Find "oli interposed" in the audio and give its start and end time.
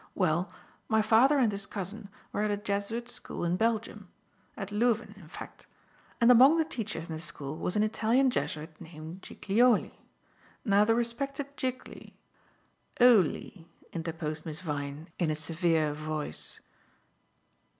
12.99-14.43